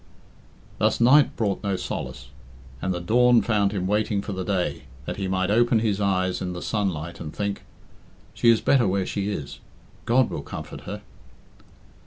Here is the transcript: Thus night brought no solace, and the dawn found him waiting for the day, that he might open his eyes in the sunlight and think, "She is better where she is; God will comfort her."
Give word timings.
Thus 0.79 0.99
night 0.99 1.35
brought 1.35 1.61
no 1.61 1.75
solace, 1.75 2.29
and 2.81 2.91
the 2.91 2.99
dawn 2.99 3.43
found 3.43 3.71
him 3.71 3.85
waiting 3.85 4.23
for 4.23 4.31
the 4.33 4.43
day, 4.43 4.85
that 5.05 5.17
he 5.17 5.27
might 5.27 5.51
open 5.51 5.77
his 5.77 6.01
eyes 6.01 6.41
in 6.41 6.53
the 6.53 6.61
sunlight 6.63 7.19
and 7.19 7.31
think, 7.31 7.61
"She 8.33 8.49
is 8.49 8.61
better 8.61 8.87
where 8.87 9.05
she 9.05 9.29
is; 9.29 9.59
God 10.05 10.31
will 10.31 10.41
comfort 10.41 10.81
her." 10.89 11.03